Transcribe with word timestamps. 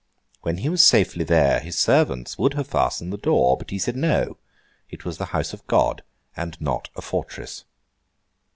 When 0.41 0.57
he 0.57 0.67
was 0.69 0.83
safely 0.83 1.23
there, 1.23 1.59
his 1.59 1.77
servants 1.77 2.35
would 2.35 2.55
have 2.55 2.65
fastened 2.67 3.13
the 3.13 3.17
door, 3.19 3.55
but 3.55 3.69
he 3.69 3.77
said 3.77 3.95
No! 3.95 4.37
it 4.89 5.05
was 5.05 5.19
the 5.19 5.25
house 5.25 5.53
of 5.53 5.67
God 5.67 6.01
and 6.35 6.59
not 6.59 6.89
a 6.95 7.03
fortress. 7.03 7.65